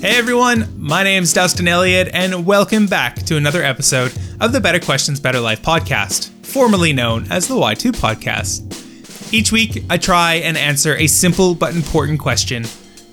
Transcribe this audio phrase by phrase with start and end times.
[0.00, 4.80] Hey everyone, my name's Dustin Elliott, and welcome back to another episode of the Better
[4.80, 9.30] Questions, Better Life podcast, formerly known as the Y2 podcast.
[9.30, 12.64] Each week, I try and answer a simple but important question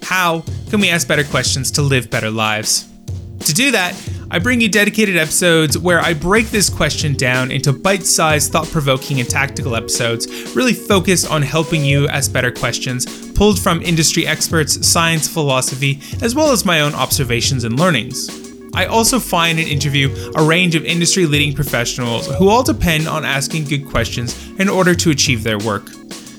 [0.02, 2.88] How can we ask better questions to live better lives?
[3.42, 3.94] To do that,
[4.32, 8.68] I bring you dedicated episodes where I break this question down into bite sized, thought
[8.68, 14.26] provoking, and tactical episodes, really focused on helping you ask better questions, pulled from industry
[14.26, 18.30] experts, science, philosophy, as well as my own observations and learnings.
[18.74, 23.24] I also find and interview a range of industry leading professionals who all depend on
[23.24, 25.88] asking good questions in order to achieve their work.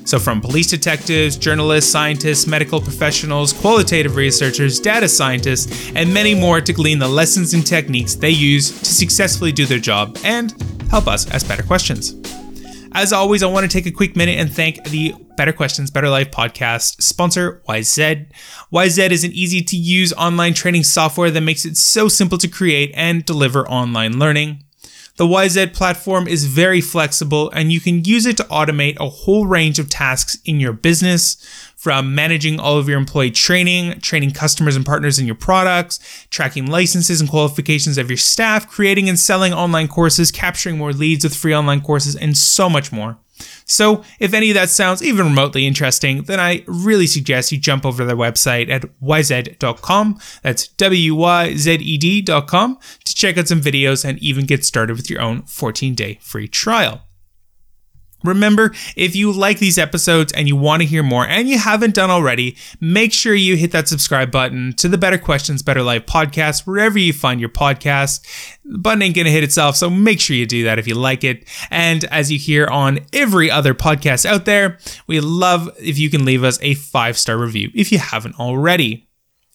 [0.05, 6.61] So, from police detectives, journalists, scientists, medical professionals, qualitative researchers, data scientists, and many more
[6.61, 10.53] to glean the lessons and techniques they use to successfully do their job and
[10.91, 12.17] help us ask better questions.
[12.93, 16.11] As always, I want to take a quick minute and thank the Better Questions, Better
[16.11, 18.27] Life podcast sponsor, Wyzed.
[18.73, 22.49] Wyzed is an easy to use online training software that makes it so simple to
[22.49, 24.65] create and deliver online learning.
[25.15, 29.47] The Wyzed platform is very flexible and you can use it to automate a whole
[29.47, 31.37] range of tasks in your business
[31.77, 36.67] from managing all of your employee training, training customers and partners in your products, tracking
[36.67, 41.37] licenses and qualifications of your staff, creating and selling online courses, capturing more leads with
[41.37, 43.19] free online courses, and so much more.
[43.65, 47.85] So, if any of that sounds even remotely interesting, then I really suggest you jump
[47.85, 50.19] over to their website at wyzed.com.
[50.43, 54.97] That's W Y Z E D.com to check out some videos and even get started
[54.97, 57.08] with your own 14 day free trial.
[58.25, 61.95] Remember, if you like these episodes and you want to hear more and you haven't
[61.95, 66.07] done already, make sure you hit that subscribe button to the Better Questions, Better Life
[66.07, 68.27] podcast, wherever you find your podcast.
[68.65, 70.95] The button ain't going to hit itself, so make sure you do that if you
[70.95, 71.47] like it.
[71.71, 76.25] And as you hear on every other podcast out there, we love if you can
[76.25, 79.08] leave us a five star review if you haven't already.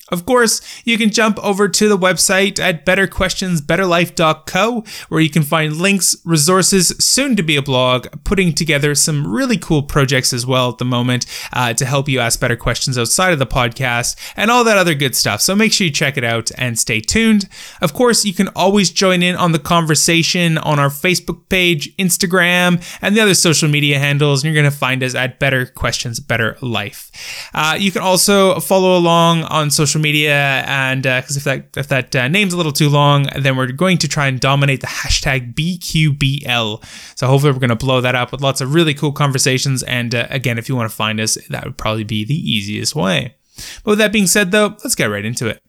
[0.10, 5.78] Of course, you can jump over to the website at betterquestionsbetterlife.co where you can find
[5.78, 10.70] links, resources, soon to be a blog, putting together some really cool projects as well
[10.70, 14.52] at the moment uh, to help you ask better questions outside of the podcast and
[14.52, 15.42] all that other good stuff.
[15.42, 17.48] So make sure you check it out and stay tuned.
[17.82, 22.84] Of course, you can always join in on the conversation on our Facebook page, Instagram,
[23.02, 26.20] and the other social media handles, and you're going to find us at Better Questions
[26.20, 27.10] Better Life.
[27.54, 31.78] Uh, you can also follow along on social social media, and because uh, if that
[31.78, 34.82] if that uh, name's a little too long, then we're going to try and dominate
[34.82, 37.18] the hashtag BQBL.
[37.18, 39.84] So hopefully we're going to blow that up with lots of really cool conversations.
[39.84, 42.96] And uh, again, if you want to find us, that would probably be the easiest
[42.96, 43.36] way.
[43.84, 45.62] But with that being said, though, let's get right into it.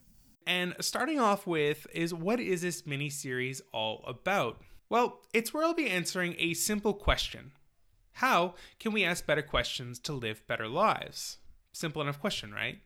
[0.47, 4.61] And starting off with is what is this mini series all about?
[4.89, 7.51] Well, it's where I'll be answering a simple question.
[8.13, 11.37] How can we ask better questions to live better lives?
[11.73, 12.79] Simple enough question, right?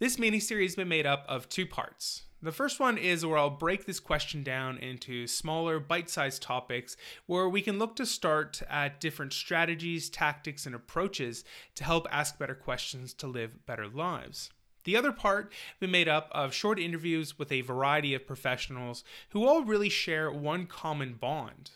[0.00, 2.22] This mini-series has been made up of two parts.
[2.40, 6.96] The first one is where I'll break this question down into smaller, bite sized topics
[7.26, 11.42] where we can look to start at different strategies, tactics, and approaches
[11.74, 14.50] to help ask better questions to live better lives.
[14.84, 19.44] The other part been made up of short interviews with a variety of professionals who
[19.44, 21.72] all really share one common bond.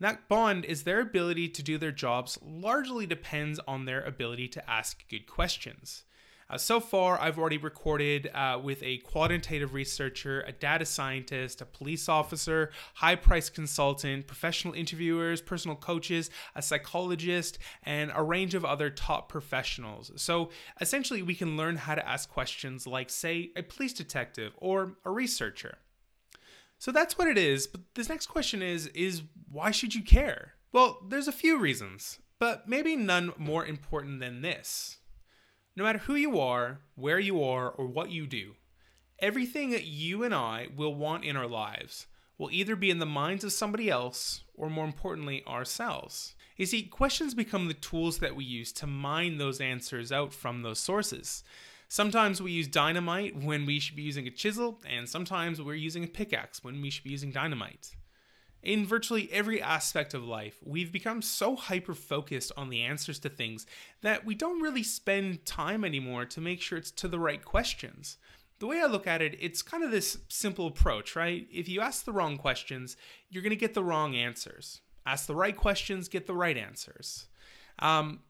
[0.00, 4.68] That bond is their ability to do their jobs largely depends on their ability to
[4.68, 6.02] ask good questions.
[6.52, 11.64] Uh, so far, I've already recorded uh, with a quantitative researcher, a data scientist, a
[11.64, 18.66] police officer, high price consultant, professional interviewers, personal coaches, a psychologist, and a range of
[18.66, 20.12] other top professionals.
[20.16, 24.98] So essentially, we can learn how to ask questions like, say, a police detective or
[25.06, 25.78] a researcher.
[26.78, 27.66] So that's what it is.
[27.66, 30.52] But this next question is is why should you care?
[30.70, 34.98] Well, there's a few reasons, but maybe none more important than this.
[35.74, 38.56] No matter who you are, where you are, or what you do,
[39.18, 42.06] everything that you and I will want in our lives
[42.36, 46.34] will either be in the minds of somebody else or, more importantly, ourselves.
[46.56, 50.62] You see, questions become the tools that we use to mine those answers out from
[50.62, 51.42] those sources.
[51.88, 56.04] Sometimes we use dynamite when we should be using a chisel, and sometimes we're using
[56.04, 57.94] a pickaxe when we should be using dynamite.
[58.62, 63.28] In virtually every aspect of life, we've become so hyper focused on the answers to
[63.28, 63.66] things
[64.02, 68.18] that we don't really spend time anymore to make sure it's to the right questions.
[68.60, 71.48] The way I look at it, it's kind of this simple approach, right?
[71.52, 72.96] If you ask the wrong questions,
[73.28, 74.80] you're going to get the wrong answers.
[75.04, 77.26] Ask the right questions, get the right answers.
[77.80, 78.20] Um,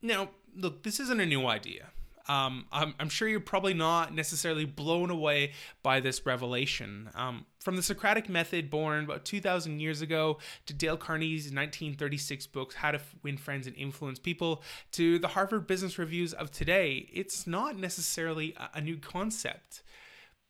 [0.00, 1.90] now, look, this isn't a new idea.
[2.28, 5.52] Um, I'm, I'm, sure you're probably not necessarily blown away
[5.82, 7.10] by this revelation.
[7.14, 12.74] Um, from the Socratic method, born about 2,000 years ago, to Dale Carnegie's 1936 book,
[12.74, 17.46] How to Win Friends and Influence People, to the Harvard Business Reviews of today, it's
[17.46, 19.82] not necessarily a, a new concept.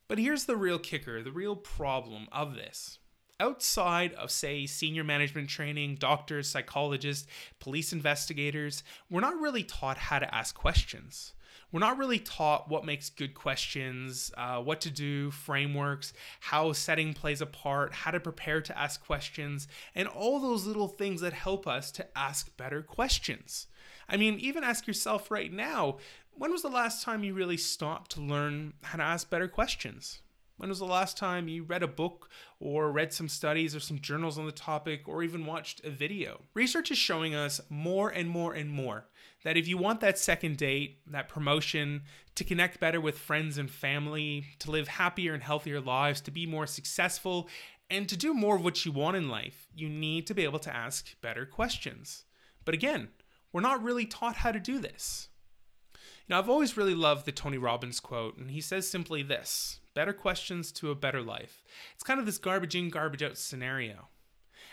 [0.09, 2.99] But here's the real kicker, the real problem of this.
[3.41, 7.27] Outside of, say, senior management training, doctors, psychologists,
[7.61, 11.33] police investigators, we're not really taught how to ask questions
[11.73, 17.15] we're not really taught what makes good questions, uh, what to do, frameworks, how setting
[17.15, 21.33] plays a part, how to prepare to ask questions, and all those little things that
[21.33, 23.67] help us to ask better questions.
[24.09, 25.97] I mean, even ask yourself right now
[26.35, 30.23] when was the last time you really stopped to learn how to ask better questions?
[30.63, 32.31] When was the last time you read a book
[32.61, 36.43] or read some studies or some journals on the topic or even watched a video?
[36.55, 39.09] Research is showing us more and more and more
[39.43, 42.03] that if you want that second date, that promotion,
[42.37, 46.47] to connect better with friends and family, to live happier and healthier lives, to be
[46.47, 47.49] more successful,
[47.91, 50.61] and to do more of what you want in life, you need to be able
[50.61, 52.23] to ask better questions.
[52.65, 53.09] But again,
[53.53, 55.29] we're not really taught how to do this.
[56.27, 59.81] You know, I've always really loved the Tony Robbins quote, and he says simply this
[59.95, 61.63] better questions to a better life.
[61.95, 64.09] It's kind of this garbage in, garbage out scenario.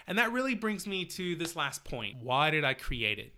[0.07, 2.18] And that really brings me to this last point.
[2.22, 3.34] Why did I create it?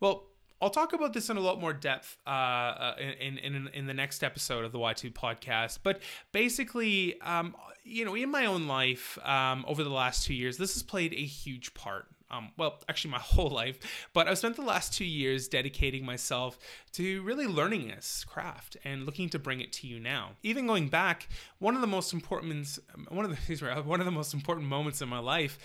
[0.00, 0.26] Well,
[0.60, 3.94] I'll talk about this in a lot more depth uh, uh in, in in the
[3.94, 5.78] next episode of the Y2 podcast.
[5.82, 6.02] But
[6.32, 7.54] basically, um,
[7.84, 11.12] you know, in my own life um, over the last two years, this has played
[11.12, 12.06] a huge part.
[12.30, 13.78] Um, well, actually, my whole life,
[14.12, 16.58] but I've spent the last two years dedicating myself
[16.92, 20.32] to really learning this craft and looking to bring it to you now.
[20.42, 21.28] Even going back,
[21.58, 22.78] one of the most important
[23.08, 25.58] one of the one of the most important moments in my life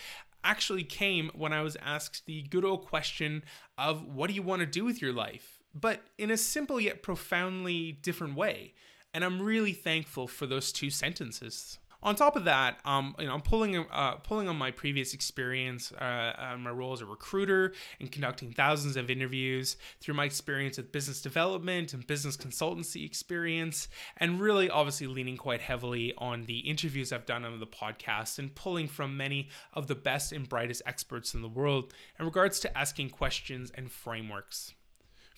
[0.44, 3.44] actually came when I was asked the good old question
[3.78, 5.62] of what do you want to do with your life?
[5.74, 8.74] But in a simple yet profoundly different way.
[9.14, 11.78] And I'm really thankful for those two sentences.
[12.04, 15.94] On top of that, um, you know, I'm pulling uh, pulling on my previous experience,
[15.94, 20.76] uh, uh, my role as a recruiter and conducting thousands of interviews through my experience
[20.76, 26.60] with business development and business consultancy experience, and really obviously leaning quite heavily on the
[26.60, 30.82] interviews I've done on the podcast and pulling from many of the best and brightest
[30.86, 34.74] experts in the world in regards to asking questions and frameworks.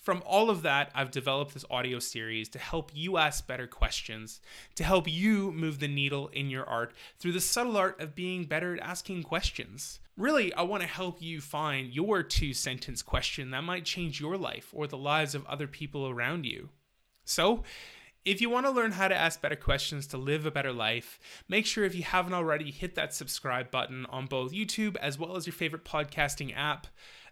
[0.06, 4.40] From all of that, I've developed this audio series to help you ask better questions,
[4.76, 8.44] to help you move the needle in your art through the subtle art of being
[8.44, 9.98] better at asking questions.
[10.16, 14.36] Really, I want to help you find your two sentence question that might change your
[14.36, 16.68] life or the lives of other people around you.
[17.24, 17.64] So,
[18.24, 21.18] if you want to learn how to ask better questions to live a better life,
[21.48, 25.36] make sure if you haven't already, hit that subscribe button on both YouTube as well
[25.36, 26.86] as your favorite podcasting app.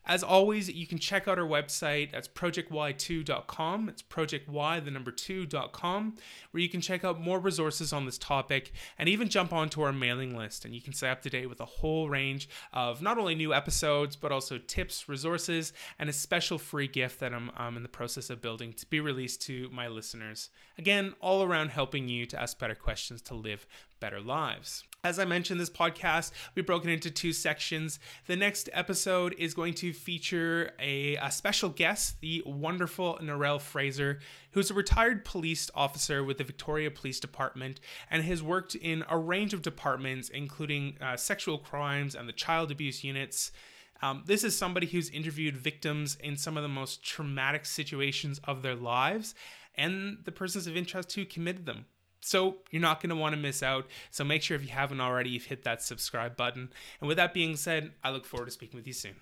[0.06, 2.12] As always, you can check out our website.
[2.12, 3.88] That's projecty2.com.
[3.88, 6.16] It's projecty, the number 2.com,
[6.50, 9.92] where you can check out more resources on this topic and even jump onto our
[9.92, 10.64] mailing list.
[10.64, 13.54] And you can stay up to date with a whole range of not only new
[13.54, 17.88] episodes, but also tips, resources, and a special free gift that I'm um, in the
[17.88, 20.50] process of building to be released to my listeners.
[20.76, 23.66] Again, all around helping you to ask better questions to live
[24.00, 24.84] better lives.
[25.04, 27.98] As I mentioned, this podcast we broken into two sections.
[28.26, 34.20] The next episode is going to feature a, a special guest, the wonderful Narelle Fraser,
[34.52, 37.80] who's a retired police officer with the Victoria Police Department
[38.10, 42.70] and has worked in a range of departments, including uh, sexual crimes and the child
[42.70, 43.52] abuse units.
[44.00, 48.62] Um, this is somebody who's interviewed victims in some of the most traumatic situations of
[48.62, 49.34] their lives
[49.74, 51.84] and the persons of interest who committed them.
[52.24, 53.86] So you're not going to want to miss out.
[54.10, 56.70] So make sure if you haven't already, you've hit that subscribe button.
[57.00, 59.16] And with that being said, I look forward to speaking with you soon.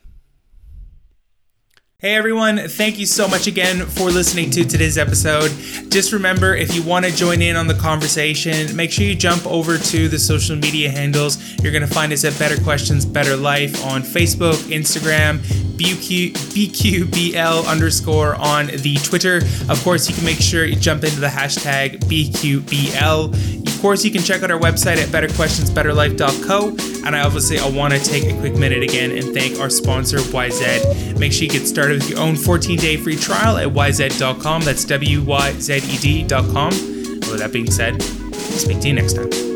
[2.03, 5.53] Hey everyone, thank you so much again for listening to today's episode.
[5.89, 9.47] Just remember if you want to join in on the conversation, make sure you jump
[9.47, 11.39] over to the social media handles.
[11.63, 15.39] You're going to find us at Better Questions, Better Life on Facebook, Instagram,
[15.77, 19.37] BQ, BQBL underscore on the Twitter.
[19.69, 23.62] Of course, you can make sure you jump into the hashtag BQBL.
[23.83, 26.69] Course, you can check out our website at betterquestionsbetterlife.co.
[27.05, 30.19] And I obviously I want to take a quick minute again and thank our sponsor,
[30.31, 31.19] Wyzed.
[31.19, 34.63] Make sure you get started with your own 14 day free trial at wyzed.com.
[34.63, 35.99] That's W Y Z E
[36.29, 36.71] D.com.
[36.71, 39.52] With that being said, speak to you next time.